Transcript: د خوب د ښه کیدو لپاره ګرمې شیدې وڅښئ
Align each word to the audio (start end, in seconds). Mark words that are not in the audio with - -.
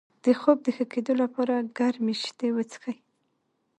د 0.23 0.25
خوب 0.39 0.57
د 0.65 0.67
ښه 0.75 0.85
کیدو 0.93 1.13
لپاره 1.23 1.55
ګرمې 1.77 2.15
شیدې 2.21 2.49
وڅښئ 2.53 2.95